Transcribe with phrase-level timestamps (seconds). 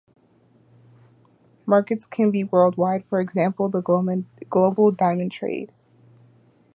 [1.67, 3.83] Markets can also be worldwide, for example the
[4.49, 5.71] global diamond trade.